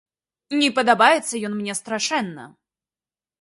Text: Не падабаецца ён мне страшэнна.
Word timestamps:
Не 0.61 0.69
падабаецца 0.77 1.41
ён 1.49 1.53
мне 1.59 1.77
страшэнна. 1.81 2.47